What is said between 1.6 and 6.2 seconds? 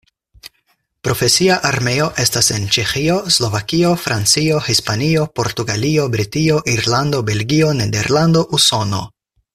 armeo estas en: Ĉeĥio, Slovakio, Francio, Hispanio, Portugalio,